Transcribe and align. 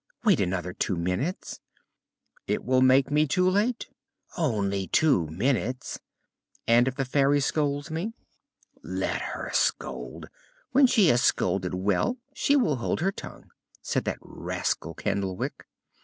"Wait 0.23 0.39
another 0.39 0.73
two 0.73 0.97
minutes." 0.97 1.59
"It 2.47 2.63
will 2.65 2.81
make 2.81 3.11
me 3.11 3.27
too 3.27 3.47
late." 3.47 3.87
"Only 4.35 4.87
two 4.87 5.27
minutes." 5.27 5.99
"And 6.67 6.87
if 6.87 6.95
the 6.95 7.05
Fairy 7.05 7.39
scolds 7.39 7.91
me?" 7.91 8.15
"Let 8.81 9.21
her 9.21 9.51
scold. 9.53 10.27
When 10.71 10.87
she 10.87 11.09
has 11.09 11.21
scolded 11.21 11.75
well 11.75 12.17
she 12.33 12.55
will 12.55 12.77
hold 12.77 12.99
her 13.01 13.11
tongue," 13.11 13.51
said 13.83 14.05
that 14.05 14.17
rascal 14.21 14.95
Candlewick. 14.95 15.67